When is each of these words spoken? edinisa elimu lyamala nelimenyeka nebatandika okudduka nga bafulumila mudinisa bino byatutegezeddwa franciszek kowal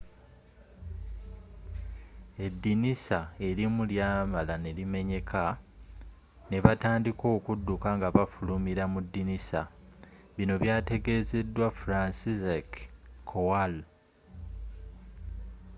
edinisa 2.45 3.19
elimu 3.47 3.81
lyamala 3.91 4.55
nelimenyeka 4.65 5.43
nebatandika 6.49 7.25
okudduka 7.37 7.89
nga 7.97 8.07
bafulumila 8.15 8.83
mudinisa 8.93 9.61
bino 10.35 10.53
byatutegezeddwa 10.61 11.67
franciszek 11.79 12.69
kowal 13.29 13.73